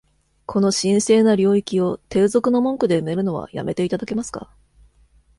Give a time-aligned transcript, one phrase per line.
[0.47, 4.49] この神聖な領域を、低俗な文句で埋めるのは止めて頂けますか？